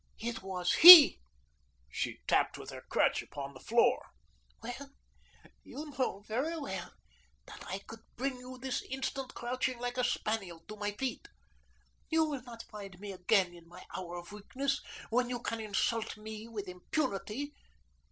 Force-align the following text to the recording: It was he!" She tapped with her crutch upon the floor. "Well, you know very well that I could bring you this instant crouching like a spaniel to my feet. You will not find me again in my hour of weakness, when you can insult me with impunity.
It 0.17 0.41
was 0.41 0.73
he!" 0.73 1.19
She 1.87 2.21
tapped 2.25 2.57
with 2.57 2.71
her 2.71 2.81
crutch 2.89 3.21
upon 3.21 3.53
the 3.53 3.59
floor. 3.59 4.07
"Well, 4.63 4.89
you 5.61 5.91
know 5.91 6.21
very 6.27 6.57
well 6.57 6.91
that 7.45 7.63
I 7.67 7.81
could 7.85 7.99
bring 8.15 8.37
you 8.37 8.57
this 8.57 8.81
instant 8.89 9.35
crouching 9.35 9.77
like 9.77 9.97
a 9.99 10.03
spaniel 10.03 10.61
to 10.67 10.75
my 10.75 10.93
feet. 10.93 11.27
You 12.09 12.25
will 12.25 12.41
not 12.41 12.63
find 12.71 12.99
me 12.99 13.11
again 13.11 13.53
in 13.53 13.67
my 13.67 13.85
hour 13.95 14.17
of 14.17 14.31
weakness, 14.31 14.81
when 15.11 15.29
you 15.29 15.39
can 15.39 15.59
insult 15.59 16.17
me 16.17 16.47
with 16.47 16.67
impunity. 16.67 17.53